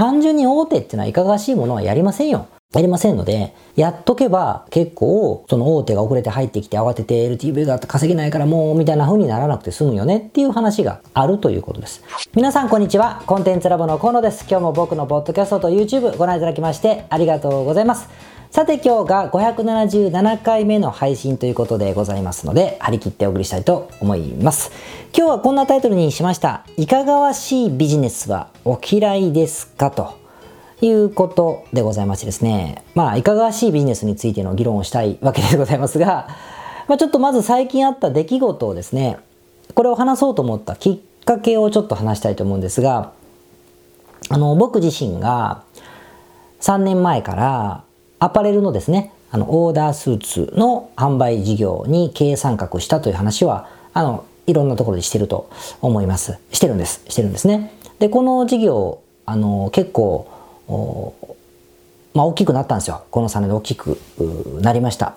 [0.00, 2.48] 単純に大手ってのはいかがわしいものはやりませんよ。
[2.72, 12.02] やりませんので、やっとけば結構、その大手が遅れて入ってきて慌てて LTV が稼げないからもうみたいな風にならなくて済むよねっていう話があるということです。
[12.34, 13.22] 皆さんこんにちは。
[13.26, 14.46] コンテンツラボの河野です。
[14.48, 18.08] 今日も僕のポッドキャストと YouTube ご覧いただきましてありがとうございます。
[18.50, 24.72] さて今日が577回目の配信ということでございますので、張り切ってお送りしたいと思います。
[25.16, 26.66] 今日はこんなタイトルにしました。
[26.76, 30.18] いかがわしいビジネスはお嫌いですかと。
[30.82, 36.26] いうことでございましてですね、まあ、いかがわしいビジネスについての議論をしたいわけでございますが、
[36.88, 39.18] まあ、ちょっとまず最近あった出来事をですね、
[39.74, 43.12] これを話そうと思ったきっかけをちょっと話したいと思うんですが、
[44.30, 45.62] あの、僕自身が
[46.62, 47.84] 3年前から
[48.20, 55.48] アパレルのですね、あの、オーダースーツの販売事業に経営参画したという話は、あの、いろんなところでしてると
[55.80, 56.38] 思います。
[56.52, 57.02] してるんです。
[57.08, 57.72] してるんですね。
[57.98, 60.28] で、この事業、あの、結構、
[62.12, 63.04] まあ、大きくなったんですよ。
[63.10, 63.98] この3年で大きく
[64.60, 65.14] なりました。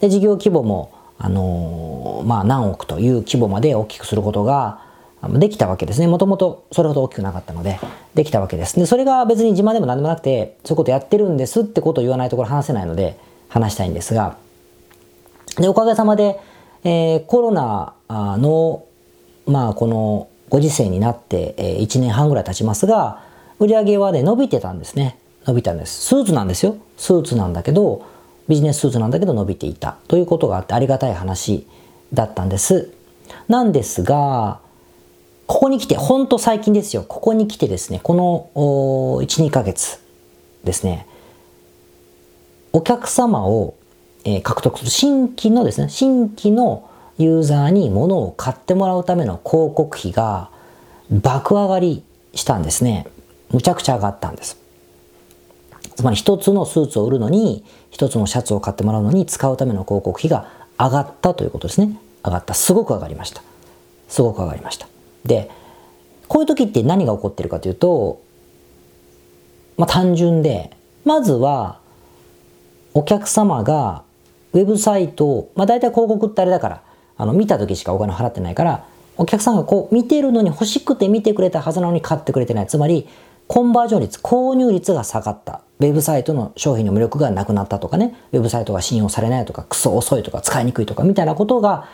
[0.00, 4.80] で、事業規模も、あの、まあ、何億という規模まで大きくすることが
[5.28, 6.06] できたわけですね。
[6.08, 7.78] もともとそれほど大きくなかったので、
[8.14, 8.78] できたわけです。
[8.78, 14.36] で、それが別に自慢でも何でもなくて、そういうことやってるんですってことを言わないところ話せないので、話したいんですが、
[15.56, 16.40] で、おかげさまで、
[16.84, 18.84] えー、コロナの、
[19.46, 23.22] まあ、このご時世になって、えー、1年半ぐらい経ちますが、
[23.58, 25.18] 売り上げはね、伸びてたんですね。
[25.46, 26.00] 伸びたんです。
[26.06, 26.76] スーツなんですよ。
[26.96, 28.04] スーツなんだけど、
[28.48, 31.66] ビジネススーツなんだけど伸びていたということがあってありがたい話
[32.12, 32.92] だったんです。
[33.48, 34.60] なんですが、
[35.46, 37.04] ここに来て、ほんと最近ですよ。
[37.06, 38.50] ここに来てですね、この
[39.22, 40.00] 1、2ヶ月
[40.64, 41.06] ですね、
[42.72, 43.74] お客様を、
[44.24, 50.50] えー、獲得する新規のですね、新規のユーザーに物を買ってもらうための広告費が
[51.10, 52.02] 爆上がり
[52.34, 53.06] したんですね。
[53.50, 54.56] むちゃくちゃ上がったんです。
[55.94, 60.48] つまり一つのスーツを売るのに、一つのシャツを買ってもらうのに使うための広告費が
[60.78, 61.98] 上がったということですね。
[62.24, 62.54] 上がった。
[62.54, 63.42] すごく上がりました。
[64.08, 64.91] すごく上がりました。
[65.24, 65.50] で、
[66.28, 68.20] こういう時って何が起こってるかというと、
[69.76, 70.70] まあ単純で、
[71.04, 71.78] まずは
[72.94, 74.02] お客様が
[74.52, 76.82] ウェブサイトを、まあ大体広告ってあれだから、
[77.16, 82.66] あの見た時しかお金払ってないから、お客さんがこう見てるのに欲しくて見てくれたはずなのに買ってくれてない。
[82.66, 83.08] つまり
[83.46, 85.60] コンバージョン率、購入率が下がった。
[85.80, 91.86] ウェブサイトの商品の魅力がなくなったとかね、ウェブサイトが信用されないとか、クソ遅いとか、使いにくいとか、みたいなことが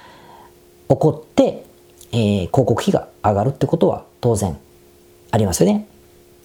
[0.88, 1.64] 起こって、
[2.12, 4.56] えー、広告費が上がるってことは当然
[5.30, 5.86] ありますよね。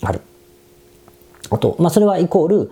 [0.01, 0.21] ある。
[1.49, 2.71] あと、まあそれはイコール、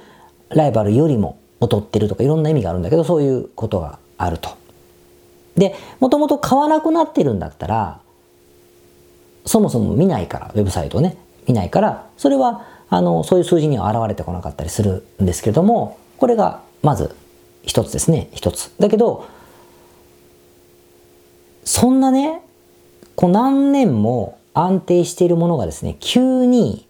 [0.50, 4.50] ライバルよりも劣ってるとかいろんな意味があるんだけど、そういうことがあると。
[5.56, 8.00] で、もともと買わなくなってるんだったら、
[9.46, 11.18] そもそも見ないから、ウェブサイトをね。
[11.48, 17.16] いないから、それは、あの、そういう数字には現れてこなかったりするんですけれども、これが、まず、
[17.64, 18.30] 一つですね。
[18.34, 18.72] 一つ。
[18.80, 19.26] だけど、
[21.64, 22.42] そんなね、
[23.16, 26.86] こう何年も安定しているものがですね、急に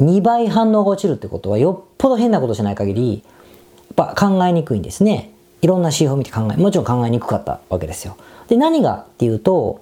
[0.00, 3.22] 2倍反応が落ちるってことは、よっぽど変なことしない限り、
[3.96, 5.32] やっぱ考えにくいんですね。
[5.62, 8.16] いろんな指標を見て考え、もちろん考えにくかったわけですよ。
[8.48, 9.80] で、何がっていうと、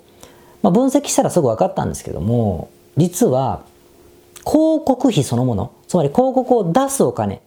[0.62, 3.62] まあ、分析したらすぐ分かったんですけども、実は、
[4.44, 7.40] 広告費そのもの、つまり広告を出すお金、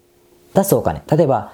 [0.53, 1.51] 出すお金、例えば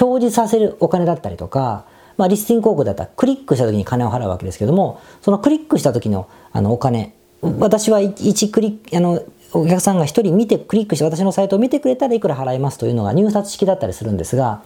[0.00, 1.84] 表示させるお金だったりとか、
[2.20, 9.22] まあ、リスティング広告だったらクリックした時に金を払うわけですけども、そのクリックした時のあのお金、私は1クリック、あの、
[9.54, 14.62] お客さんが1人見て、クリックして私のサイトを見てくれたらいくら払いますというのが入札式だったりするんですが、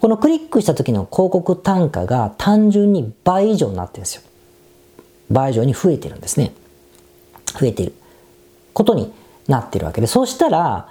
[0.00, 4.22] このクリックした時の広告単価が単純に倍以上になってるんですよ。
[5.30, 6.54] 倍以上に増えてるんですね。
[7.60, 7.92] 増えてる
[8.72, 9.12] ことに
[9.48, 10.88] なってるわけで、そうしたら、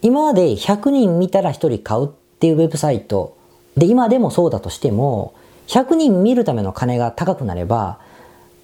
[0.00, 2.08] 今まで100人見たら1人買うっ
[2.40, 3.33] ていうウェブサイト
[3.76, 5.34] で、今でもそうだとしても、
[5.66, 7.98] 100人見るための金が高くなれば、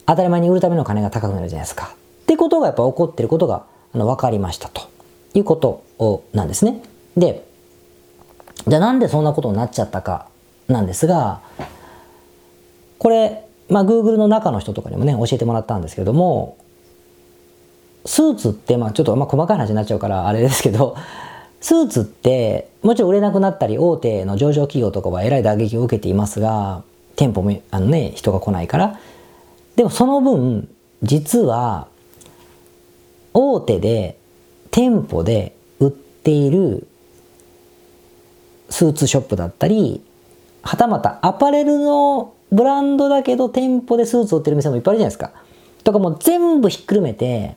[0.06, 1.94] 当たり前に売るための金が高くなるじゃないですか。
[1.94, 4.82] ってことがやっぱ起こってることがあの分かりましたと
[5.34, 6.82] いうことをなんですね。
[7.16, 7.46] で、
[8.66, 10.26] じゃあなんでそんなことになっちゃったか
[10.68, 11.40] なんですが、
[12.98, 16.56] これ、まあ Google の中の人とかにもね、教えてもらったんですけども、
[18.04, 20.96] スーツって、まあちょっとまあ細かい話になっちゃうからあれですけど、
[21.60, 26.82] スーツってもちろん売れなくなったり大手の上場企業とかはえらい打撃を受けていますが、
[27.16, 28.98] 店舗もあのね、人が来ないから。
[29.76, 30.68] でもその分、
[31.02, 31.88] 実は
[33.34, 34.18] 大手で
[34.70, 36.86] 店舗で売っている
[38.70, 40.02] スーツショップだったり、
[40.62, 45.32] はたまたアパレルのブランドだけど店舗でスーツを売ってる店もいっぱいあるじゃないですか。
[45.84, 47.56] とかもう全部ひっくるめて、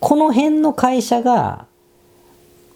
[0.00, 1.66] この辺の会社が、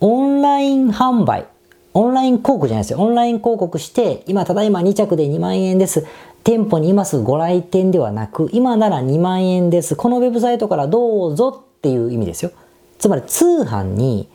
[0.01, 1.47] オンライン販売、
[1.95, 2.99] オンライン広告じゃないですよ。
[2.99, 6.07] オンライン広告して、今、ただいま2着で2万円です。
[6.45, 9.97] 店舗にいますご来店ではなく、今なら2万円です。
[9.97, 12.51] このウェブサイトからどうぞっていう意味ですよ。
[12.99, 14.29] つまり通販に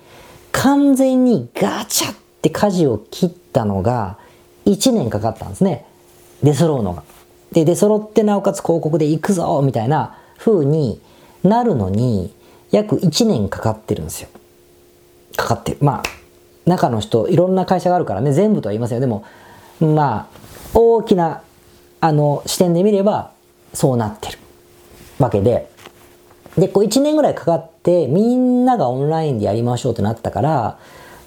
[0.52, 4.18] 完全にガチャって舵を切ったのが
[4.66, 5.86] 1年かかったんですね。
[6.42, 7.04] 出揃うのが。
[7.52, 11.00] で、出揃ってなおかつ広告で行くぞみたいな風に
[11.44, 12.34] なるのに
[12.72, 14.30] 約1年かかってるんですよ。
[15.36, 15.78] かかってる。
[15.82, 16.04] まあ、
[16.66, 19.02] 中の人、いろんな会社があるからね、全部とは言いませんよ。
[19.02, 19.26] でも、
[19.80, 20.38] まあ、
[20.74, 21.42] 大きな、
[22.00, 23.32] あの、視点で見れば、
[23.74, 24.38] そうなってる
[25.20, 25.70] わけで、
[26.58, 30.78] で、こう1年ぐらいかかって、みんながオンラインでやりましょうってなったから、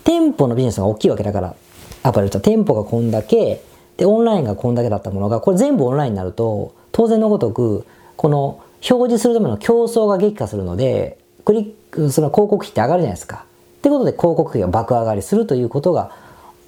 [0.04, 1.54] 店舗のビジネスが大きいわけだから、
[2.02, 3.62] アパレルと店舗がこんだけ、
[3.96, 7.86] で、オンラインがこんだけだったものが、これ全部オンラインになると、当然のごとく、
[8.16, 13.46] この表示するための競争が激化するので、クリック、その広告費って上がるじゃないですか。
[13.84, 16.10] ってことで広告費が爆上がりするということが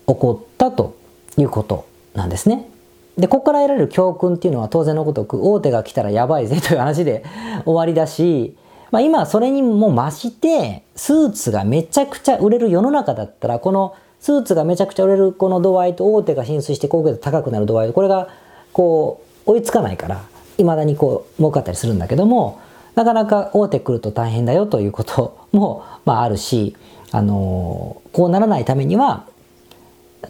[0.06, 0.98] 起こったと
[1.38, 2.68] いうことなんですね。
[3.16, 7.24] で、ここから得られる教訓っていうのは当然のごとく大手が来たらやばいぜという話で
[7.64, 8.54] 終わりだし、
[8.90, 18.28] まあ今それにも増してスーツがめちゃくちゃ売れる世の中だったらこのスーツがめちゃくちゃ売れるこの度合いと大手が進出して広告が高くなる度合いこれが
[18.74, 20.22] こう追いつかないから
[20.58, 22.60] 未だにこう儲かったりするんだけども
[22.94, 26.76] なかなか大手来ると大変だよということもまああるし
[27.12, 29.26] あのこうならないためには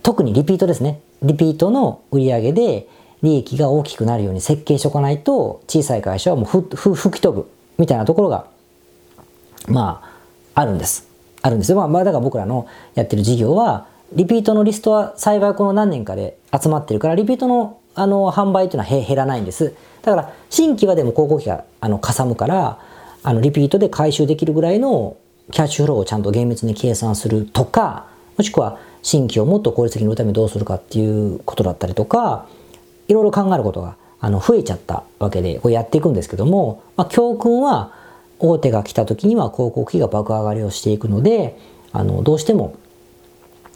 [0.02, 1.00] 特にリピートですね。
[1.22, 2.88] リピートの売り上げで
[3.22, 8.46] 利益が大きくなるように設計しておかないと小さい会社はもうふ吹き飛ぶみたいなところが
[9.68, 10.02] ま
[10.54, 11.08] ああるんです。
[11.42, 11.78] あるんですよ。
[11.78, 19.74] まあ、まあ、だから僕らのやってる事業はリピートのリストは幸いこの何年かで集まってるからリピートのあの販売というのは減らないんです。
[20.02, 22.78] だから新規はでも広告費があのかさむから
[23.22, 25.16] あのリピートで回収できるぐらいの
[25.52, 28.06] キャッシュフローをちゃんと厳密に計算するとか
[28.36, 32.48] もしくは新規をもっと効率的に売るためにどうするかっていうことだったりとか
[33.08, 37.92] いろいろ考えることがあの増えちゃったわけでこうやっていくんですけども、まあ、教訓は
[38.38, 41.58] 大手が来た時には広告費が爆上がりをしていくので
[41.92, 42.76] あのどうしても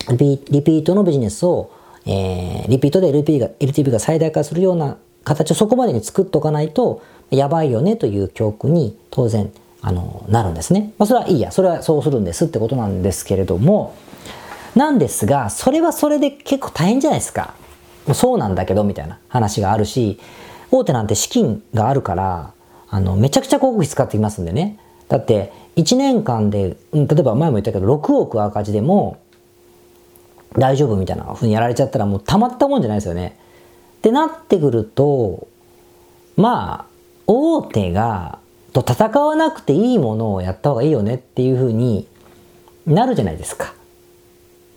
[0.09, 1.71] リピートのビジネスを、
[2.05, 10.93] えー、リピートで LP が LTV が最大化するような形をそこまでに作っておかないとやばいよねという教訓に当然あのなるんですね。
[10.99, 13.95] まあ、それはいいやそれはそうするんですってことなんですけれども
[14.75, 17.55] なんですがそれはそれで結構大変じゃないですか。
[18.15, 20.19] そうなんだけどみたいな話があるし
[20.71, 22.53] 大手なんて資金があるから
[22.89, 24.79] あのめちゃくちゃ広告費使ってきますんでね
[25.09, 29.21] だって1年間で、例えば前も言ったけど6億赤字でも
[30.55, 33.37] 大丈夫みたいなふうにやられちゃったらもうたまったもんじゃないですよね。
[33.99, 35.47] ってなってくると
[36.37, 36.85] まあ
[37.27, 38.39] 大手が
[38.73, 42.07] と戦わなくていいものをやった方がいいよねっていうふうに
[42.87, 43.75] なるじゃないですか。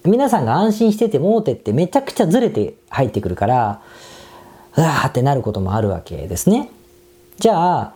[0.06, 3.82] 皆さんが安心してても大手ってめちゃくちゃずれて入ってくるから、
[4.76, 6.70] うわーってなることもあるわけですね。
[7.40, 7.94] じゃあ、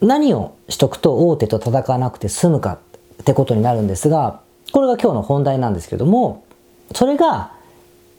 [0.00, 2.78] 何をしとくと大手と戦わなくて済むか
[3.20, 4.40] ってことになるんですが、
[4.72, 6.44] これが今日の本題なんですけども、
[6.94, 7.52] それが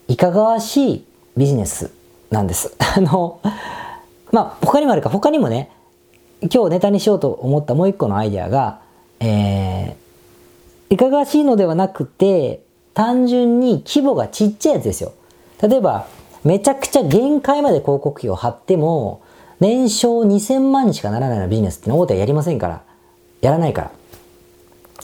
[0.07, 1.06] いかがわしい
[1.36, 1.92] ビジネス
[2.31, 2.75] なんです。
[2.80, 3.42] あの、
[4.31, 5.72] まあ、他にもあるか、他にもね、
[6.41, 8.81] 今日ネタにしようと思ったもう一個のアイデアが、
[9.19, 12.61] えー、いかがわしいのではなくて、
[12.94, 15.13] 単純に規模がちっちゃいやつですよ。
[15.61, 16.07] 例えば、
[16.44, 19.21] めちゃくちゃ限界まで広告費を貼っても、
[19.59, 22.83] 年商2000万にしかならないようなビジネスっての大手はやりませんから。
[23.42, 23.92] やらないから。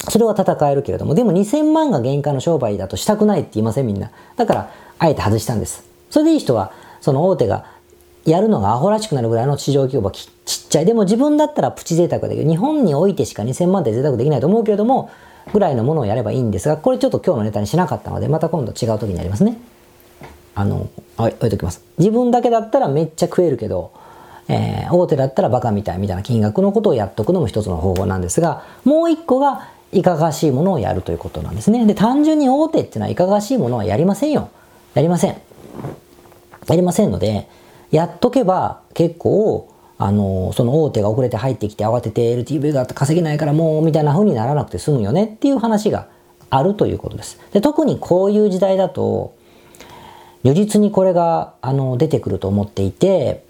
[0.09, 4.11] それは戦えるけれども、でも2000万が限界の商売だとしたくないって言いませんみんな。
[4.35, 5.83] だから、あえて外したんです。
[6.09, 6.71] それでいい人は、
[7.01, 7.65] その大手が
[8.25, 10.85] やるのがアホらしくなるぐらいの市場規模がちっちゃい。
[10.85, 15.09] でも自分だったらプチ贅沢だけど、日本においてしか2000万って贅沢できないと思うけれども、
[15.53, 19.57] ぐらいのものをやればいいんですが、これちょっと今日のネタにしなかったので、また今度違う時にやりますね。
[20.53, 21.83] あの、置いときます。
[21.97, 23.91] 自分だけだったらめっちゃ食えるけど、
[24.47, 31.85] えー、大手だったらバカみたいみたいな金額のことをやっとくのも一つの方法なんですが、もう一個がいかがわしいものをやるということなんですね。
[31.85, 34.49] で、単純に大手っていうのはいかがわしいものはやりませんよ。
[34.93, 35.37] やりません。
[36.67, 37.47] やりませんので、
[37.91, 39.71] やっとけば結構
[40.03, 46.07] あの、その大手が遅れて入ってきて慌てて LTV が稼げないからもうみたいな風にならなくて済むよねっていう話が
[46.49, 47.39] あるということです。
[47.53, 49.35] で特にこういう時代だと、
[50.43, 53.43] 如実にこれがあの出てくると思っていて、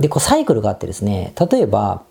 [0.00, 2.02] で、こうサイクルがあってですね、例えば、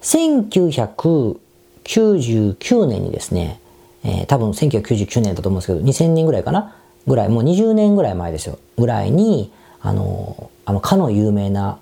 [0.00, 3.60] 1999年にですね、
[4.04, 6.74] えー、多分1999年だと思うんですけど、2000年ぐらいかな？
[7.06, 8.58] ぐらい、もう20年ぐらい前ですよ。
[8.78, 9.52] ぐらいに、
[9.84, 11.78] あの、あの、かの有名な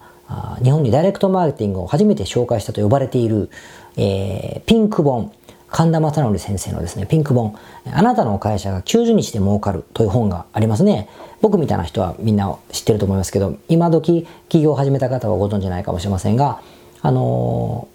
[0.62, 3.48] 日本にダイレクトマーケティングを初めて紹介したと呼ばれている、
[3.96, 5.32] えー、ピンク本、
[5.68, 7.56] 神田正則先生のですね、ピンク本、
[7.92, 11.08] あなたの会社が90日で儲かるという本がありますね。
[11.40, 16.60] 僕みたいな人はみんな知ってると思いますけど、今時起業を始めた方はご存知ないかもしれませんが、
[17.02, 17.88] あの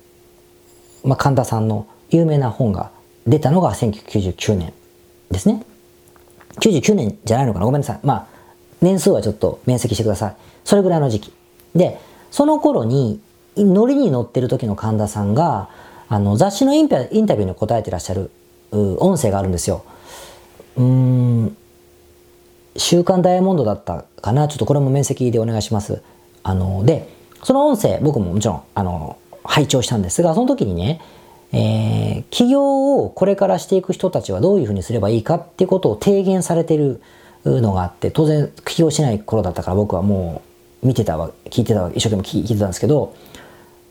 [1.04, 2.92] ー、まあ、神田さんの有名な本が
[3.28, 4.74] 出たのが1999年
[5.32, 5.64] ですね。
[6.60, 7.66] 99年じゃないのかな？
[7.66, 8.00] ごめんなさい。
[8.04, 8.28] まあ、
[8.82, 10.36] 年数はちょっと面積してください。
[10.64, 11.34] それぐらいの時期。
[11.76, 12.00] で、
[12.32, 13.20] その頃に、
[13.58, 15.70] ノリに乗ってる時の神田さんが、
[16.10, 18.30] あの、雑誌のインタビューに答えてらっしゃる、
[18.72, 19.84] 音声があるんですよ。
[20.76, 21.58] うーん、
[22.76, 24.48] 週刊ダイヤモンドだったかな？
[24.48, 26.04] ちょっとこれも面積でお願いします。
[26.44, 27.10] あの、で、
[27.44, 31.02] その音声、僕ももちろん、あの、拝聴したんですが、その時にね、
[31.54, 37.02] えー、起業をこれからしていく人たちはどういうふうにすればいいかっていうことを提言されてる
[37.46, 40.42] のがあって、当然起業しない頃だったから僕はも
[40.84, 43.16] う見てたわ、聞いてたわ、一生懸命聞いてたんですけど、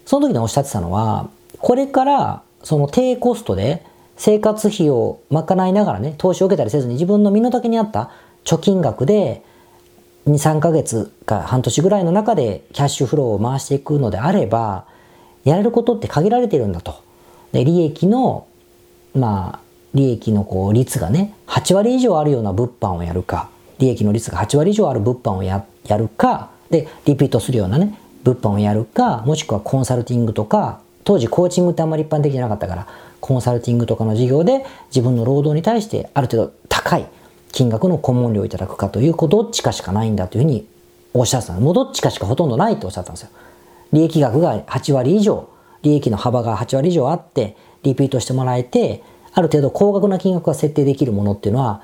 [0.04, 3.84] その時におっしゃってたのは、これからその低コストで
[4.16, 8.10] 生活費を賄いながらね、投資を受けたりせずに自分の身の丈に合った
[8.44, 9.42] 貯金額で
[10.26, 14.86] 2、3ヶ月か半年ぐらいの中でキャッシュフローを回していくのであれば、
[15.44, 16.96] やれることって限られてるんだと。
[17.52, 18.46] で利益の、
[19.14, 32.86] まあ、利益のこう率がね、8割以上あるような物販をやるか、利益の率が8割以上ある物販をややるか、で、リピートするようなね、物販をやるか、もしくはコンサルティングとか、当時コーチングってあんまり一般的じゃなかったから、
[33.20, 37.06] コンサルティングとかの事業で自分の労働に対してある程度高い
[37.52, 40.66] 金額の顧問料をいただくかという、こうどっちかしかないんだというふうに
[41.14, 43.30] おっしゃってたもうどっちかしかほとんどないとおっしゃったんですよ。
[43.92, 45.48] 利益額が8割以上、
[45.82, 49.02] 利益の幅が8割以上あって、リピートしてもらえて、
[49.36, 51.82] ある程度高額な金額が設定できるものっていうのは、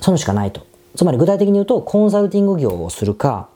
[0.00, 0.64] そのしかないと。
[0.94, 3.48] つまり具体的に言うと、コンサルティング業をするか、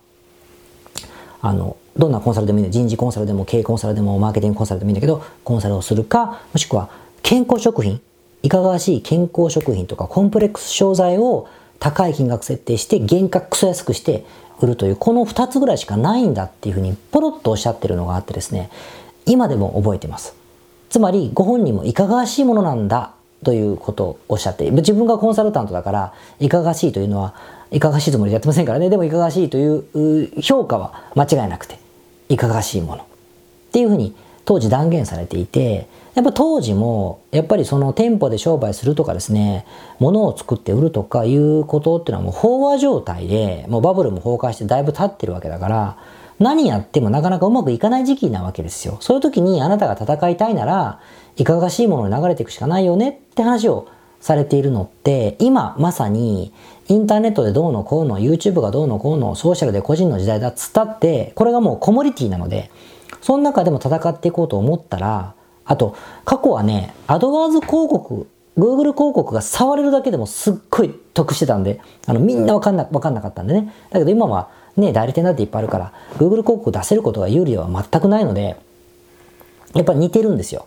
[1.40, 6.90] あの、どんなコンサルでもいいんだ人事コンサルでも経営コンサルでもマーケティングコンサルでもいいんだけど、コンサルをするか、もしくは
[7.22, 8.00] 健康食品、
[8.42, 14.24] いかがわしい健康食品とかコンプレックス商材を高い金額設定して原価クソ安くして
[14.60, 18.70] 売るというこの2つぐらいしかないんだっていうふうにポロッとおっしゃってるのがあってですね
[19.26, 20.34] 今でも覚えてます。
[20.90, 23.12] つまりご本人もいかがわしいものなんだ
[23.44, 27.34] ということをおっしゃって自分がコンサルタントだからいかがしいというのは
[27.70, 28.90] いかがしいつもりでやってませんからね。
[28.90, 31.78] でもいかがしいという評価は間違いなくて
[32.28, 33.02] いかがしいもの。
[33.02, 33.06] っ
[33.72, 39.64] ていうふうに当時断言されていてやっぱ当時もやっぱりその店舗で商売するとかですね
[40.00, 45.98] 物を作って売るとかいうことっていうのはもう飽和状態でもうバブルも崩壊してだいぶ経ってるわけだから
[46.40, 48.96] 何やってもなかなかうまくいかない時期なわけですよ。
[49.00, 51.00] そういう時にあなたが戦いたいなら、
[51.36, 53.88] いかがわしいものに流れていくしかないよねって話を
[54.20, 56.52] されているのって、今まさに
[56.88, 62.70] インターネットでどうのこうの、YouTube がどうのこうの、ソーシャルで個人の時代だっつったって、これがもうコモディティなので、
[63.20, 65.34] その中でも戦っていこうと思ったら、
[65.66, 65.94] あと、
[66.24, 73.72] 過去はね、アドワーズ広告、Google 広告が触れるだけでもすっごい得してたんで、あの、みんなわかんな、わかんなかったんでね。
[73.90, 74.48] だけど今は
[74.80, 78.56] ね、代理店だっていっぱいあるから、Google 広告出せることが有利では全くないので、
[79.74, 80.66] やっぱり似てるんですよ。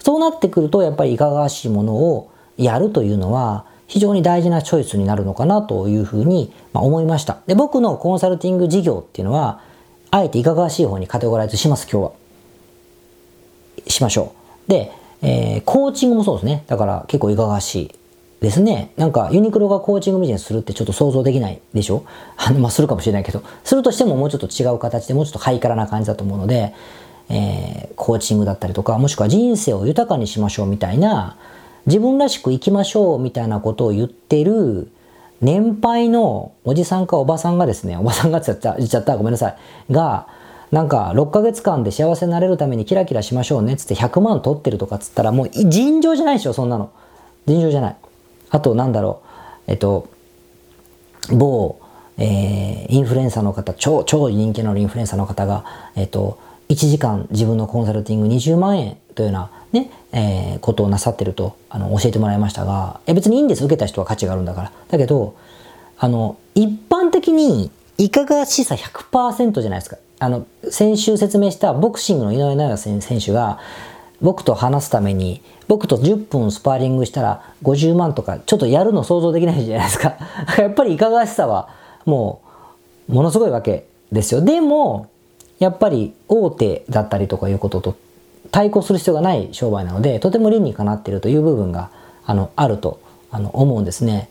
[0.00, 7.38] そうなってくると、やっぱりいかがわしいものをやるというのは、非常に大事なチョイスになるのかなというふうに思いました。
[7.46, 9.60] で、僕のコンサルティング事業っていうのは、
[10.10, 12.12] あえていかがわしい方にカテゴライズします、今日は。
[13.86, 14.32] しましょ
[14.66, 14.70] う。
[14.70, 16.64] で、えー、コーチングもそうですね。
[16.66, 17.94] だから結構いかがわしい
[18.40, 18.92] ですね。
[18.96, 22.04] なんかユニクロがコーチングビジネスするってちょっと想像できないでしょ？
[22.36, 26.72] あの、まあ、するかもしれないけど、するとしてももうちょっと違う形でもうちょっとハイカラな感じだと思うので、
[27.30, 31.36] えー、コーチングだったりとか、もしくは人生を豊かにしましょうみたいな、
[31.86, 34.88] 自分らしく生きましょうみたいなことを言ってる、
[35.40, 39.56] 年配のおじさんかおばさんがですね、おばさんがって言っちゃった、言っちゃったごめんなさい。
[39.92, 40.26] が、
[40.72, 46.90] なんか6ヶ月間で幸せになれるためにキラキラしましょうねっつって100万取ってるとかっつったらもう尋常じゃないでしょ、そんなの。
[47.46, 47.96] 尋常じゃない。
[48.50, 49.22] あと、なんだろ
[49.66, 50.08] う、えっと、
[51.30, 51.80] 某、
[52.16, 55.64] えー、インフルエンサーの方、超、超人気のインフルエンサーの方が、
[55.94, 56.38] えっと、
[56.68, 63.64] 1時間自分のコンサルティング20万円というようなね、えー、ことをなさってると、あの、教えてもらいましたが、え、別にいいんです。
[63.64, 64.72] 受けた人は価値があるんだから。
[64.88, 65.34] だけど、
[65.98, 69.96] あの、一般的に、いかがしさ100%じゃないですか。
[70.20, 73.58] あの、先週説明したボクシングの井上尚弥選手が、
[74.20, 80.16] 僕と話すために、僕と10分スパーリングしたら50万とか、ちょっとやるの想像できないじゃないですか。
[80.58, 81.68] やっぱりいかがわしさは、
[82.06, 82.40] も
[83.08, 84.40] う、ものすごいわけですよ。
[84.40, 85.06] でも、
[85.58, 87.96] やっぱり大手だったりとかいうことと
[88.50, 91.90] 対抗する必要がない商売なので、とても理にかなっているという部分が、
[92.24, 94.30] あの、あると、あの、思うんですね。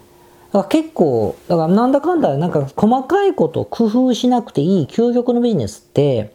[0.53, 6.34] だから結構、だからなんだかんだ、なんか細かいこと工夫しなくていい究極のビジネスって、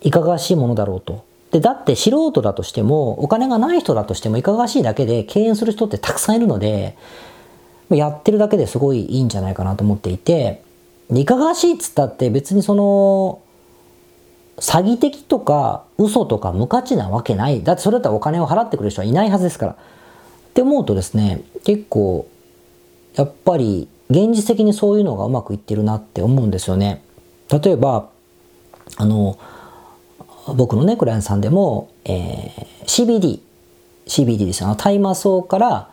[0.00, 1.24] いかがわしいものだろうと。
[1.54, 6.96] で、だって素人だとしても、お金がない人だとしても、いかがわしいだけで敬遠する人ってたくさんいるので、
[7.90, 10.64] やってるだけですごいいいんじゃないかなと思っていて、
[11.12, 13.40] いかがわしいっつったって別にその、
[14.56, 17.62] 詐欺的とか嘘とか無価値なわけない。
[17.62, 19.72] だってそれだったらお金を払ってくれる人はいないはずですから。
[19.74, 19.76] っ
[20.54, 22.26] て思うとですね、結構、
[23.14, 27.04] やっぱり現実的にそういうのがうまくいってるなって思うんですよね。
[27.48, 28.08] 例えば、
[28.96, 29.38] あの、
[30.46, 33.40] 僕のね、クライアントさんでも、えー、CBD、
[34.06, 34.74] CBD ですよ。
[34.76, 35.90] 大麻草から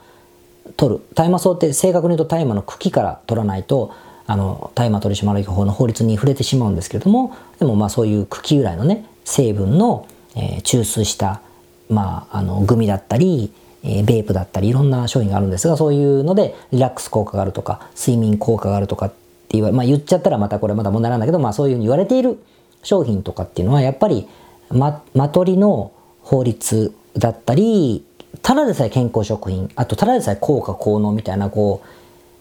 [0.76, 1.02] 取る。
[1.16, 3.94] 大麻草って正確に言うと大麻の茎から取らないと、
[4.28, 11.42] あの、大麻取締法の法律に触れてしまうんですけれども、でもまあそういう茎由来のね、成分の、えー、抽出した、
[11.90, 13.52] まあ、あの、グミだったり、
[13.84, 19.16] えー、ベープだったりいろんな商品があるんですが、そういうのでリラックス効果があるとか、睡眠効果があるとかって
[19.52, 22.38] 言わ、まあ言っちゃったらまたこれまだ問題なんだけど、まあそういうふうに言われている
[22.84, 24.28] 商品とかっていうのはやっぱり
[24.72, 28.04] ま、まとりの法律だったり、
[28.42, 31.88] ただでさえ健康食品、あとただでさえ効果効能みたいな、こう、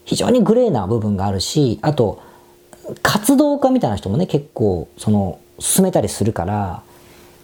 [0.05, 2.19] 非常にグレーな部分があるし、あと、
[3.03, 6.81] 活動家みたいな人もね、結構、その、進めたりするから、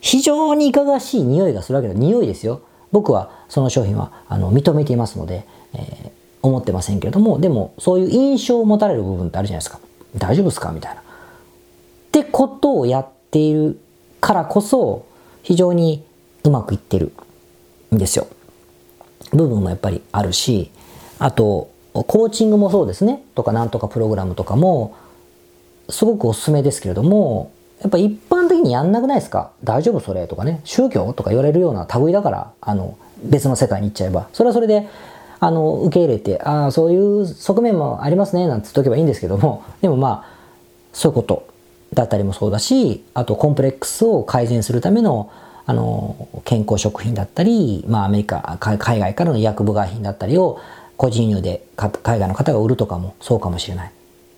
[0.01, 1.93] 非常にいかがわしい匂いがするわけだ。
[1.93, 2.61] 匂いですよ。
[2.91, 6.09] 僕はその商品はあの認めていますので、えー、
[6.41, 9.79] 思ってませんけれども、でもそういう印象を持たれる部分ってあるじゃないですか。
[10.15, 10.71] 大丈夫ですか？
[10.71, 11.01] みたいな。
[11.01, 11.03] っ
[12.11, 13.79] てことをやっている
[14.27, 15.05] からこそ、
[15.41, 16.03] 非常に
[16.43, 17.13] うまくいってる
[17.95, 18.27] んですよ。
[19.31, 20.69] 部分もやっぱりあるし、
[21.17, 23.23] あと、コーチングもそうですね。
[23.35, 24.95] とか、なんとかプログラムとかも、
[25.87, 29.51] すごくおすすめですけれども、やっぱ一般的にやんなくないですか？
[29.63, 34.89] 大丈夫それとかね、宗教とか言われるような類だから、あの、別の世界に行っちゃえば、それはそれで、
[35.39, 40.37] あの、受け入れて、ああ、そういう側面もありますね、なんて言っとけばいいんですけども、でもまあ、
[40.91, 41.47] そういうこと。
[41.93, 45.31] だったりもそうだし、あとコンプレックスを改善するための、
[45.65, 50.59] あの、健康食品だったり、まあアメリカ、海外からの薬部外品だったりを
[50.97, 53.87] 個人輸入で海外の方が売るとかもそうかもしれない。
[53.89, 53.91] っ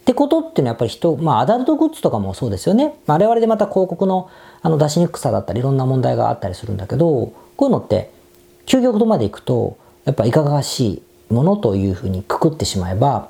[0.06, 2.96] てことっていうのはやっぱり人、まあアダルトグッズとかもそうですよね。
[3.06, 4.30] まあ我々でまた広告の
[4.62, 8.12] あの出しにくさだったりいろんな問題があったりするんだけど、こういうのって
[8.66, 13.30] 究極度までいくと、やっぱいかがわしいものというふうにくくってしまえば、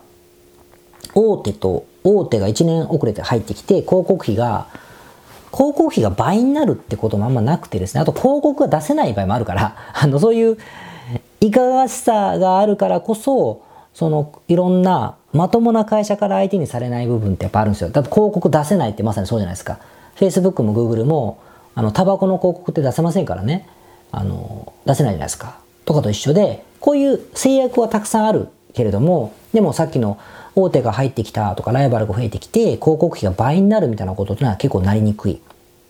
[1.14, 4.68] 大手と大手が1年遅れて入ってきて広告費が
[5.52, 8.02] 広告費が倍になるってこともあんまなくてですね。
[8.02, 10.58] あと広告が出せない場合もあるから あのそういう
[11.42, 13.62] いかがわしさがあるからこそ
[13.94, 17.90] そのいろんなまともな会社から相手にされない部分ってやっぱあるんですよ。
[17.90, 19.80] だって広告出せないってまさにそうじゃないですか。
[20.16, 21.40] Facebook も Google も
[21.76, 23.68] あのタバコの広告って出せませんからね。
[24.12, 25.58] あの出せないじゃないですか。
[25.86, 30.18] とかと一緒でこういう制約はたくさんあるけれどもでもさっきの
[30.56, 35.42] 大手が入ってきたとかライバルが増えてきて広告費が倍になるみたいなことってのは結構なりにくい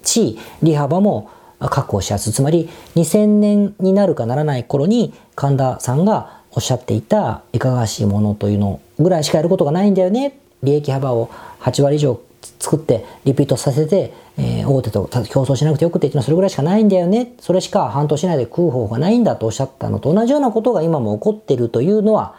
[0.03, 2.33] し利幅も確保しやすい。
[2.33, 10.39] つまり2000年になるかならない頃に神田さんがおっしゃっていたいかがわしいものというのぐらいしかやることがないんだよね。
[10.63, 11.29] 利益幅を
[11.61, 12.19] 8割以上
[12.59, 17.33] 作ってリピートさせて、えー、大手と競争しなくてよくてっていうのはそれぐらいしかないんだよね。
[17.39, 22.35] それしか半年内で食う方法がないんだとおっしゃったのと同じようなことが今も起こっているというのは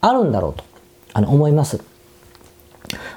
[0.00, 0.73] あるんだろうと。
[1.14, 1.82] あの思います。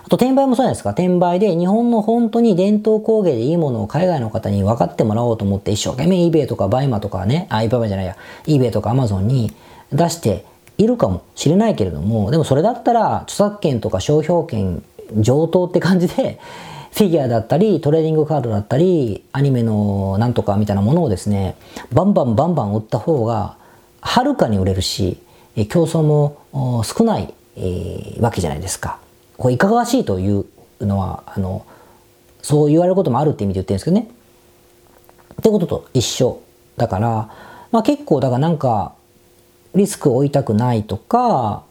[0.08, 0.92] あと転売もそうじゃないですか。
[0.92, 9.52] 転売で日本の本当に伝統工芸でいいものを海外の方に分かってもらおうと思って一生懸命 eBay とかバイマとかね、あ、eBay じゃないや、eBay とか Amazon に
[9.92, 10.46] 出して
[10.78, 14.84] いるかもしれないけれども、でもそれだったら著作権とか商標権
[15.18, 16.40] 上等って感じで、
[16.94, 21.56] フィギュアだったり、トレーディングカードだったり、アニメのなんとかみたいなものをですね、
[21.92, 23.56] バンバンバンバン売った方が、
[24.02, 25.18] はるかに売れるし、
[25.70, 26.38] 競争も
[26.84, 29.00] 少ないえー、わけじゃないですか。
[29.38, 30.46] これいかがわしいという
[30.80, 31.66] のは、あの、
[32.44, 34.10] そう言われることもあるって意味で言ってるんですけどね。
[35.34, 36.40] ってことと一緒。
[36.78, 37.30] だから、
[37.72, 38.94] まあ結構、だからなんか、
[39.76, 41.64] リスクを負いたくないとか、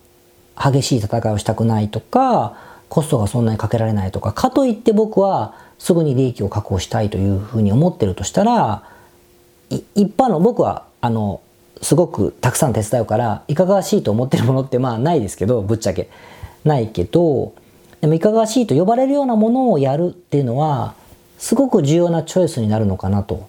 [0.57, 2.57] 激しい戦いをしたくないとか、
[2.89, 8.83] コストがそんなにかけられないとか、かといって僕はすぐに利益を確保したいというふうに思ってるとしたら、
[9.71, 9.85] 一
[10.17, 11.41] 般の僕は、あの、
[11.83, 16.09] すごくたくさん手伝うからいかがわしいと思ってるものってまあないですけどぶっちゃけ
[16.65, 17.55] ないけど
[18.01, 20.95] でもいかがわしいと呼ばれるようなものをやるっていうのは
[21.39, 23.49] すごく重要なチョイスになるのかなと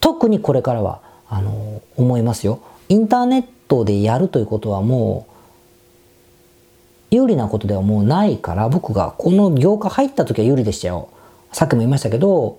[0.00, 2.60] 特にこれからはあの思いますよ。
[2.88, 11.08] インターネットでやるということはもう有利なことではもうないから僕がこの業界入った時は有利でしたよ。
[11.52, 12.58] さっきも言いましたけど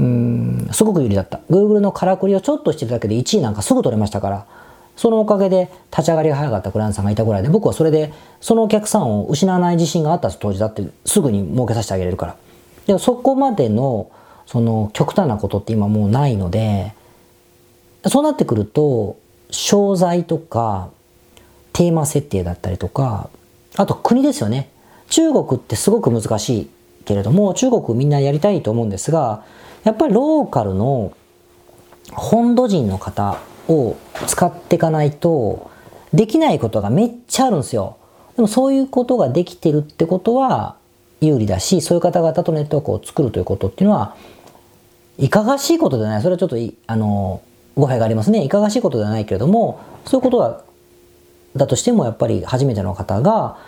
[0.00, 1.40] うん、すごく有利だった。
[1.50, 4.46] Google のからくりをちょっとしてるだけで1位なんかすぐ取れましたから、
[4.96, 12.36] そのおかげで立ち上がりが早かったクライアントさんがいたぐらいで、僕はそれで、そのお客さんを失わない自信があった当時だって、すぐに儲けさせてあげれるから。
[12.86, 14.10] でもそこまでの、
[14.50, 16.92] その極端なことって今もうないので
[18.08, 19.16] そうなってくると
[19.52, 20.90] 商材とか
[21.72, 23.30] テーマ設定だったりとか
[23.76, 24.68] あと国ですよね
[25.08, 26.70] 中国ってすごく難しい
[27.04, 29.44] けれども中国みんなやりたいと思うんですが
[29.84, 31.12] やっぱりローカルの
[32.12, 33.38] 本土人の方
[33.68, 35.70] を使っていかないと
[36.12, 37.96] できないことがめっちゃあるんですよ。
[38.36, 40.76] でもそういうことができてるってことは
[41.20, 44.16] 有利だしそういう方々とネットワークを作るということっていうのは
[45.18, 47.42] いかがしいことではないそれはちょっとあの
[47.76, 50.64] 語弊がありますねいかがしいことではないけれどもそういうことは
[51.54, 53.58] だとしてもやっぱり初めての方が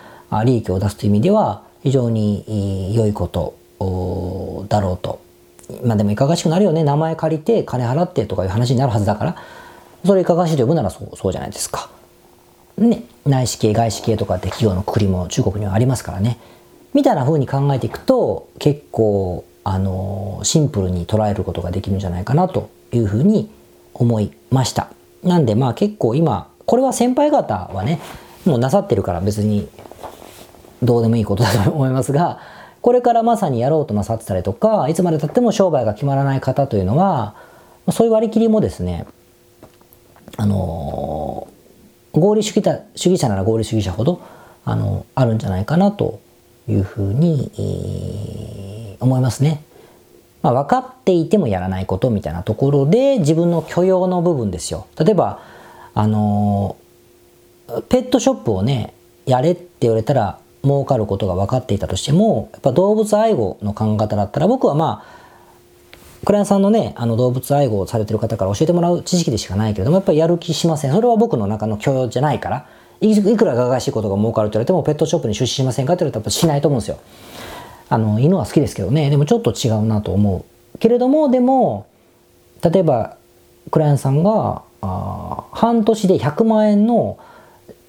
[0.45, 5.22] 利益を出すという意味では非常に良いことだろうと。
[5.83, 6.83] まあでもいかがしくなるよね。
[6.83, 9.35] 名前借りて金払ってとかいう話になるはずだから。
[10.05, 11.89] それいかがしいと呼ぶならそうそうじゃないですか。
[12.77, 13.03] ね。
[13.25, 16.39] 内資系、外資系とかって企業の国も中国にはありますからね。
[16.93, 23.49] みたいな風に考えていくと結構あのシンプルに捉えることができるんじゃないかなというふうに
[23.93, 24.89] 思いました。
[25.23, 27.99] なんでまあ結構今これは先輩方はね
[28.45, 29.69] もうなさってるから別に
[30.83, 32.39] どうでもいいことだと思いますが
[32.83, 37.33] これからまさにやろうとなさってたりとかいつまでたっても商売が決まらない方というのは
[37.89, 39.07] そういう割り切りもですね
[40.35, 41.47] あの
[42.11, 42.63] 合理主義
[42.95, 44.21] 主義者なら合理主義者ほど
[44.65, 46.19] あのあるんじゃないかなと
[46.67, 49.61] いうふうに、思いますね。
[50.41, 54.87] まあ、分かっていてもやらないことみたいなところで自分の許容の部分ですよ。
[54.97, 55.39] 例えば
[55.93, 56.75] あの
[57.89, 58.93] ペットショップをね
[59.25, 65.23] やれって言われたら儲かることが分かっていたとしてもやっぱ動物愛護の考え方だったら僕はまあ
[66.25, 70.93] クライアントさんのねあの動物愛護をされてる方から教えてもらう知識でしかないけれどもやっぱりやる気しません。
[70.93, 72.67] それは僕の中の許容じゃないから
[73.01, 76.99] いくらががしいことが儲かるって言われてもペットショップに出資しませんかって言われたらしないと思うんですよ。
[77.89, 79.09] あの犬は好きですけどね。
[79.09, 81.87] でもちょっと違うなと思うけれどもでも
[82.63, 83.17] 例えば
[83.69, 87.17] クライアントさんがあ半年で100万円の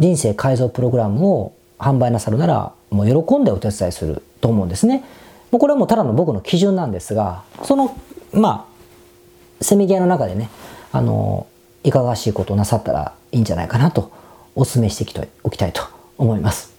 [0.00, 5.04] 人生改造プログラムを販売なさるならもう喜んでお手伝いすると思うんですね。
[5.50, 7.96] もうこれはもうただの僕の基準なんですがその
[8.32, 10.50] まあせめぎ合いの中でね
[10.92, 11.46] あの
[11.84, 14.10] いかがわしいことをなさったらいいんじゃないかなと
[14.56, 15.82] お勧めしておきたいと
[16.18, 16.74] 思います。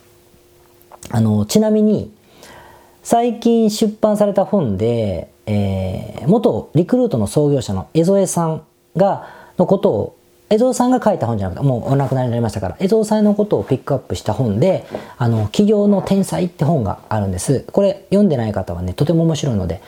[1.11, 2.11] あのちなみに
[3.03, 8.63] 最近出版された本で、えー、元リクルートの創業者の江添さん
[8.97, 10.17] がのことを
[10.49, 14.85] 江蔵さんが書いた本じゃなくてもうお亡くなりになりましたから江蔵さんのことをピックアップした本で
[15.17, 17.65] 「あの企業の天才」って本があるんです。
[17.71, 19.81] これ読んでない方はねとても面白いので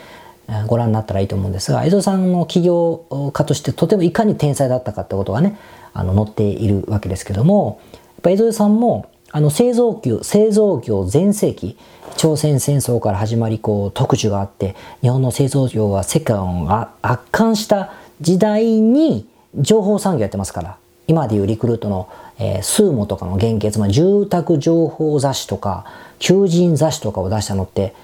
[0.66, 5.58] ご覧になったらいいと思うんですが江蔵さんの起業家としてとてもいかに天才だったかってことがね
[5.92, 11.76] あの載っているわけですけどもやっぱ江蔵さんもあの製造業製造業全盛期
[12.16, 16.66] 朝鮮戦争から始まりこう特需があって日本の製造業は世界を
[17.02, 22.08] 圧巻した時代に情報産業やってますから、今でいうリクルートの、
[22.38, 25.84] えー、スーモとかの原型、つまり住宅情報雑誌とか、
[26.18, 27.94] 求人雑誌とかを出したのって、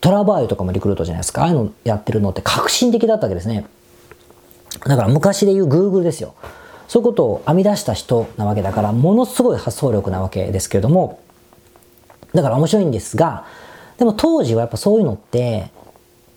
[0.00, 1.42] トラバーユとかもリクルートじゃないですか。
[1.42, 3.66] ああいうのやってるのって革新的だったわけですね。
[4.86, 6.34] だから昔で言う Google ですよ。
[6.88, 11.20] そういうことを編み出した人なわけだから、ものすごい発想力なわけですけれども、
[12.32, 13.44] だから面白いんですが、
[13.98, 15.70] でも当時はやっぱそういうのって、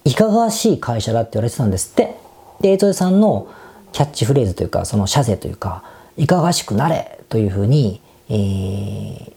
[0.06, 2.16] いかがわしい会社だって言われてたんですって。
[2.62, 3.48] で、エイトさんの
[3.98, 5.84] キャッチフレーズというか、その社税というか、
[6.18, 9.34] いかがしくなれというふうに、えー、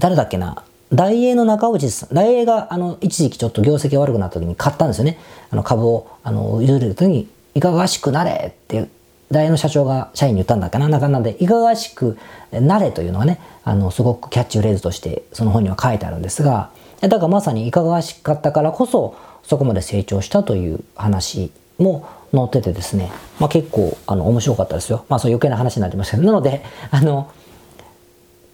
[0.00, 5.20] 誰だっけな、大英の中内さん、大英があの一時期ちょっと業績が悪くなった時に買ったんですよね。
[5.50, 8.88] あの株を、あの、譲れる時に、いかがしくなれって
[9.30, 12.18] 大英の社長が社員に言ったんだっけな、なかなで、いかがしく
[12.50, 21.52] なれというのはね、あの、すごくキャッチフレーズとしてその本には書いてあるんですが、だからまさにいかがわしかったからこそ、そこまで成長したという話
[21.82, 25.04] も載っててですね、まあ、結構あの面白かったですよ。
[25.08, 27.30] まあそう余計な話になってましたけど、なので、あの、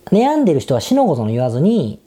[0.06, 2.00] 悩んでる人は死のことの言わずに、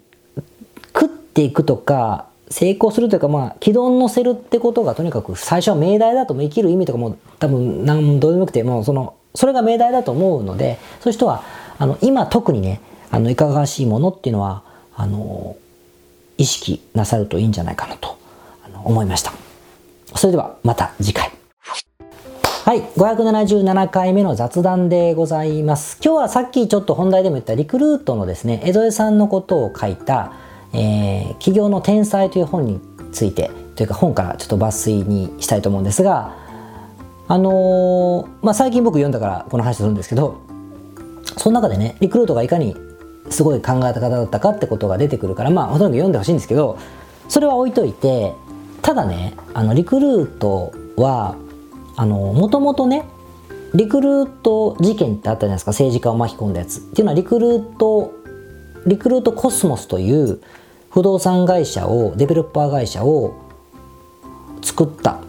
[0.94, 11.44] 食っていくとか、成功するというか、まあ、軌道に乗せるってことがとにかく最初は命題だと、生きる意味とかも多分何どうでもよくて、もうその、それが命題だと思うので、そういう人は、
[11.78, 14.64] あの、今特にね、あの、いかがわしいものっていうのは、
[14.96, 15.56] あの、
[16.38, 18.18] 意識なさるといいんじゃないかなと
[18.84, 19.32] 思いました。
[20.16, 21.32] それではまた次回。
[22.64, 25.98] はい、577回目の雑談でございます。
[26.04, 30.34] 今日はさっきちょっと本題でも言ったリクルートのですね、江戸江さんのことを書いた、
[30.74, 32.80] えー、企業の天才という本に
[33.12, 36.36] ついて、というか本からちょっと抜粋にしたいと思うんですが、
[37.28, 40.42] あのー、まあ、最近僕読んだからこの話するんですけど、
[41.38, 42.76] その中でね、リクルートがいかに
[43.30, 46.78] すごい考え方だったかってことが出てくるから、まあ、ほとんど読んでほしいんですけど、
[47.28, 48.34] それは置いといて、
[48.82, 51.36] ただねあのリクルートは
[51.98, 53.06] もともとね
[53.74, 55.72] リクルート事件ってあったじゃないですか。
[55.72, 56.80] 政治家を巻き込んだやつ。
[56.80, 58.14] っていうのはリクルート
[58.86, 60.42] リクルートコスモスという
[60.90, 63.36] 不動産会社をデベロッパー会社を
[64.62, 65.22] 作った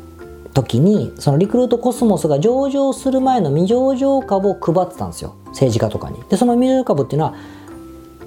[0.55, 5.37] 時にそのリクルートコスモスが上場する前の未上場株を配ってたんですよ。
[5.49, 6.21] 政治家とかに。
[6.29, 7.35] でその未上場株っていうのは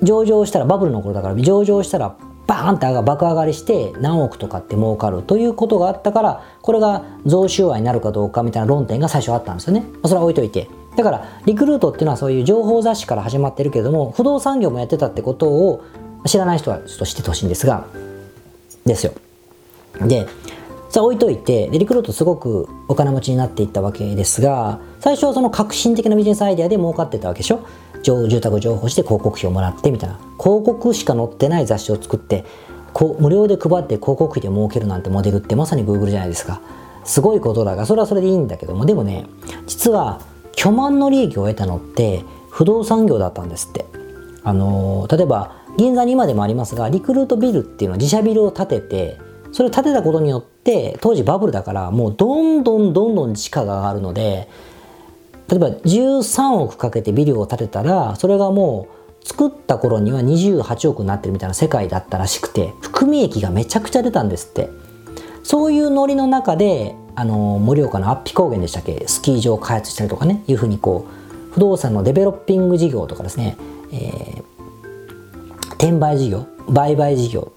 [0.01, 2.15] 上場したらバブルの頃だから上場したら
[2.47, 9.84] バーンって爆上がりして何億とかって儲かるということがあったからこれが贈収賄になるかどうかみたいな論点が最初あったんですよね。
[10.03, 10.69] それは置いといて。
[10.95, 15.84] だからリクルートっていうのはそういう情報雑誌から始まってるけども不動産業もやってたってことを
[16.25, 17.86] 知らない人はちょっと知っててほしいんですが。
[18.86, 19.13] ですよ。
[20.01, 20.27] で
[20.89, 27.65] さあ置いといてでリクルートすごくお金持ちになっていったわけですが最初はその革新的なビジネスアイデアで儲かってたわけでしょ。
[28.11, 32.45] 住宅情報して広告費をもらってみたいな広告しか載ってない雑誌を作って
[32.93, 36.61] こう無料で配って広告費で儲けるなんてモデルってまさに Google じゃないですか
[37.03, 39.27] すごいことだがそれはそれでいいんだけどもでもね
[39.67, 40.21] 実は
[40.55, 43.85] 巨万の利益を得たのって不動産業だったんですって
[44.43, 49.17] あのー、例えば銀座に今でもありますがリクルートビルっていうのは自社ビルを建てて
[49.51, 54.47] それを建てたことによって当時バブルだからもうどんどんどんどん地価が上がるので
[55.47, 58.88] 例えば13億かけてビルを建てたらそれがも
[59.21, 64.69] う作った頃には28億になってるみたいな世界だったらしくて含み益がめちゃくちゃ出たんですって。
[65.45, 69.03] そういうノリの中であの盛岡の安比高原でしたっけ？
[69.08, 73.55] スキー場を開発したりとかねいうふうにこう不動産のデベロッピング事業とかですね、
[73.91, 74.43] えー、
[75.75, 77.51] 転売事業売買事業。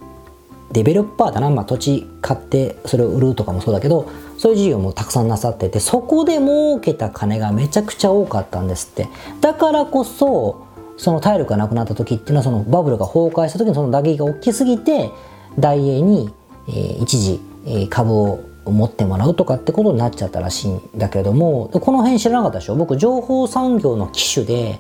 [0.71, 9.09] デベロッパーだな、まあ、土地買ってそれを売るとかもそうだけどそういう事業もたくさんなさっててそこで儲けた金がめちゃくちゃ多かったんですって。
[9.43, 10.65] だからこそ
[10.97, 15.11] その体力がなくなった時っていうのはそのバブルが崩壊した時にその打撃が大きすぎて
[15.59, 16.33] 大英に、
[16.69, 22.75] えー、一時、えー、株を持ってもらうとかってことになっちゃったらしいんだけれどもこの辺知らなかったでしょ？
[22.75, 24.79] 僕情報産業の機種で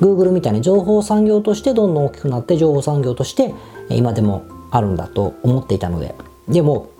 [0.00, 3.54] Google みたいに情報産業としてどんどん大きくなって情報産業として
[3.88, 6.14] 今でもあるんだと思っていたので。
[6.48, 6.90] でも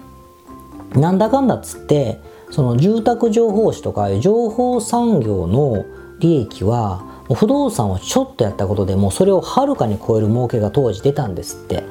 [0.94, 2.20] なんだかんだっつって
[2.51, 5.85] その住宅情報誌とか情報産業の
[6.20, 11.83] 利益は不動産をちょっとやったことでもそれをはるかに超える儲けが当時出たんですって。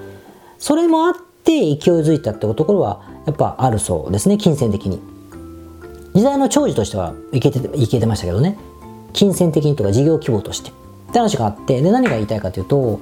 [0.58, 5.00] それもあって勢いづいたってところはやっぱあるそうですね金銭的に。
[6.14, 8.58] 時代の長寿としてはいけていけてましたけどね。
[9.14, 10.70] 金銭的にとか事業規模として。
[10.70, 13.00] って話があってで何が言いたいかというと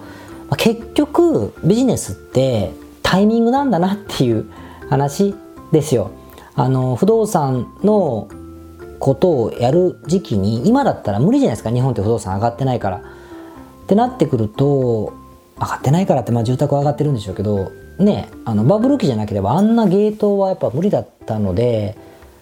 [0.58, 4.46] 結局ビジネスってタイミングなんだなっていう
[4.90, 5.34] 話
[5.74, 6.12] ですよ。
[6.56, 8.30] あの不動産の
[9.00, 13.02] ことをやる時期に今だったら無理じゃないですか日本って不動産上がってないから。
[13.84, 15.14] ってなってくると
[15.60, 21.98] 上がってないからってまあ住宅は上がってるんでしょうけどねあのバブル期じゃなければあんなゲートはやっぱ無理だったので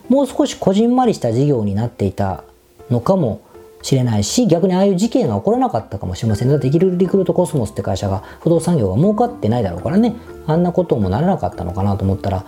[0.08, 2.44] もう少しこじんまりした事業になっていた
[2.90, 3.42] のかも
[3.82, 10.16] しれないし逆にああいう事件が起こらなかったかもしれませんだってギルリクルートコスモスって会社が不動産業が儲かってないだろうからね
[10.46, 12.46] あんなこともならなかったのかなと思ったら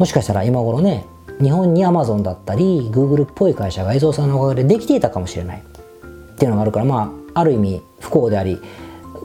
[0.00, 1.06] もしかしたら今頃ね
[1.40, 5.62] 日本にアマゾンだったりグーグルっぽい会社が映像さんのおかげでできていたかもしれない。
[5.62, 8.58] っていうのがあるからまあある意味不幸であり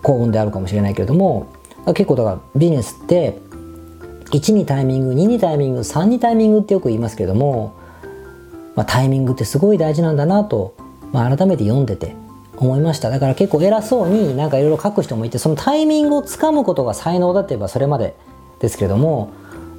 [0.03, 1.47] 幸運であるかもしれないけれども
[1.87, 3.39] 結構だからビジネスって
[4.25, 7.73] 1にタイミング2にタイミング3にタイミングってよく言いますけれども、
[8.75, 10.75] まあ、タイミングってすごい大事なんだなと
[11.15, 12.13] まあ、改めて読んでて
[12.57, 13.09] 思いました。
[13.09, 18.15] だから結構偉そうになんかいろいろ書く人もいてそのタイミングをつかむことが才能だって言えばそれまで
[18.59, 19.31] ですけれども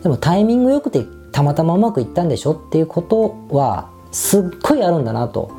[0.03, 5.51] でもタイミングよくてたまたまうまくいったんでしょっていうことはすっごいあるんだなと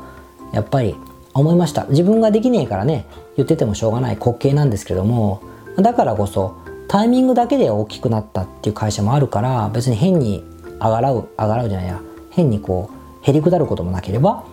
[0.52, 0.96] やっぱり
[1.34, 1.84] 思いました。
[1.86, 5.42] 自分ができねえからね言っててもしょうがない滑稽なんですけども
[5.76, 6.56] だからこそ
[6.88, 10.42] タイミングだけで大きくなったっていう会社もあるから別に変に
[10.80, 12.00] 上がらう上がらうじゃないや。
[12.30, 14.44] 変にこうへりくだることもなければ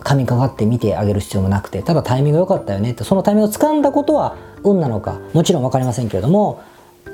[0.00, 6.62] 神かかって見てあげる必要もなくてただタイミング良かったよねってそのタイミングを掴んだことは運なのかもちろん分かりませんけれども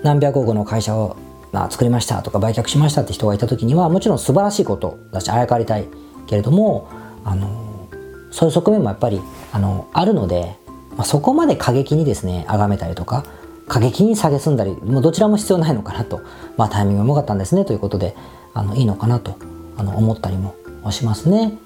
[0.03, 1.17] 何百億の会社を、
[1.55, 5.87] まあ、作りましたとか売却しましたって人がいた時にはもちろん素晴らしいことだしあやかりたい
[6.27, 6.91] けれども
[7.25, 7.89] あの
[8.33, 9.21] そういう側面もやっぱり
[9.53, 10.57] あのあるので、
[10.97, 13.25] まあ、そこまで過激にですね崇めたりとか
[13.69, 16.23] 過激に下げすんだりもうどちらも必要ないのかなと、
[16.57, 18.17] まあ、タイミングが良かったんですねということで
[18.53, 19.39] あのいいのかなと
[19.77, 20.57] あの思ったりも
[20.91, 21.57] しますね。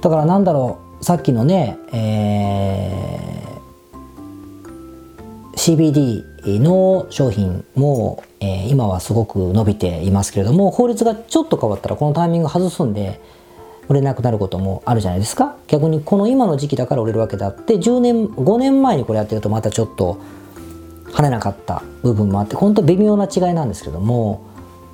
[0.00, 13.20] だからなんだろうさっきのね、えー、CBD の商品も、えー、今はすごく伸びていますけれども法律がちょっと変わったらこのタイミング外すんで
[13.88, 15.56] 売れなくなることもあるじゃないですか。
[15.66, 20.18] 逆にこの今の時期だから売れるわけであって10年5年前にこれやってるとまたちょっと
[21.06, 24.46] 跳ねなかった部分もあって本当微妙な違いなんですけども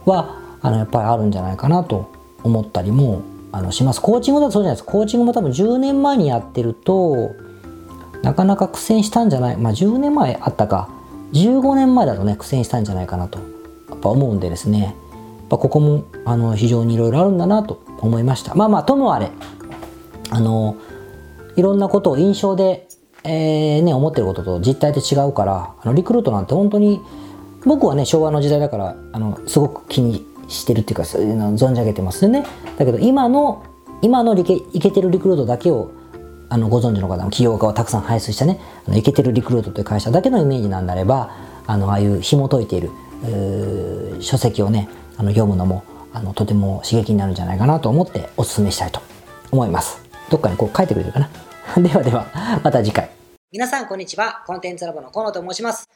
[0.06, 2.10] はあのやっぱりあるんじゃないかなと
[2.42, 4.00] 思ったりもあのします。
[4.00, 4.84] コーチングだとそうじゃないです。
[4.84, 7.30] コーチングも多分10年前にやってると
[8.22, 9.56] なかなか苦戦したんじゃない。
[9.56, 10.95] まあ10年前あったか。
[11.32, 13.38] 15年前だとね苦戦したんじゃないかなと。
[13.88, 14.96] やっぱ思うんでですね。
[15.50, 18.54] やっここもあの非常にいろいろあるんだなと思いました。
[18.54, 19.30] まあまあともあれ
[20.30, 20.76] あの
[21.56, 22.88] いろんなことを印象で、
[23.24, 27.00] えー、ね、思ってることと実態って違うからあのリクルートなんて本当に
[27.64, 32.44] 僕はね昭和の時代だからあのすごく気にしてるっていうかそういうの存じ上げてますよね。
[32.76, 33.64] だけど今の
[34.02, 35.90] 今のイケイケてるリクルートだけを
[36.48, 42.90] あのご存知の方も起業家をたくさん輩出したねあのイケてるリクルートという会社だけのイメージなんであればあのああいう紐解いている
[44.20, 49.00] 書籍をねあの読むのもあのとても刺激になるんじゃないかなと思ってお勧めしたいと
[49.50, 50.00] 思います。
[50.30, 51.28] どっかにこう書いてくれるかな。
[51.76, 52.26] ではでは
[52.62, 53.10] また次回。
[53.52, 54.42] 皆さんこんにちは。
[54.46, 55.95] コンテンツラボの河野と申します。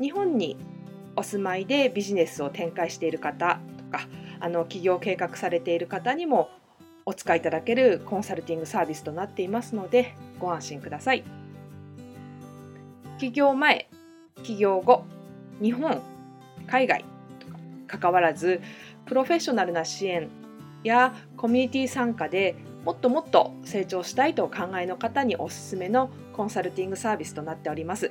[0.00, 0.56] 日本に
[1.16, 4.06] お住まいでビジネスを展開している方とか
[4.40, 6.50] あの起業計画されている方にも
[7.06, 11.24] お使いいただけるコンサルティングサービスとなっていますのでご安心ください
[13.18, 13.88] 起業前
[14.42, 15.04] 起業後
[15.60, 16.02] 日本
[16.66, 17.04] 海外
[17.38, 17.58] とか
[18.00, 18.60] 関わらず
[19.06, 20.28] プロフェッショナルな支援
[20.82, 28.10] やコミュニティ参加でもっともっと成長したいとお考えの方におすすめのコンサルティングサービスとなっております。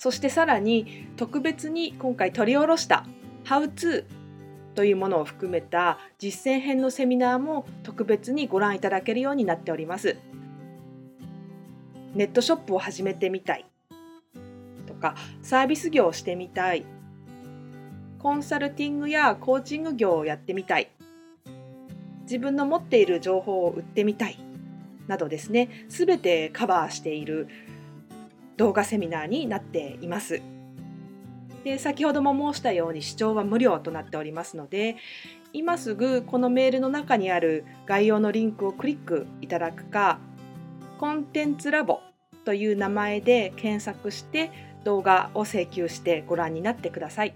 [0.00, 3.04] そしてさらに特別に今回取り下ろした
[3.44, 4.04] 「How to」
[4.74, 10.16] というものを含めた実践編のセミナーも特別にご覧いただけるようになっております。
[12.14, 13.66] ネットショップを始めてみたい。
[14.86, 16.86] とかサービス業をしてみたい。
[18.20, 20.88] コンサルティングやコーチング業をやってみたい。
[22.22, 24.38] 自分の持っている情報を売ってみたい。
[25.08, 25.68] などですね。
[25.88, 27.48] 全てカバーしている
[28.60, 30.42] 動画セミナーになっています。
[31.64, 34.96] で先ほども申したように視聴は無料となっておりますので
[35.52, 40.18] 今すぐこのメールの中にある概要のリンクをクリックいただくか
[40.98, 42.00] コンテンツラボ
[42.44, 44.50] という名前で検索して
[44.84, 47.34] 動画を請求してご覧になってください。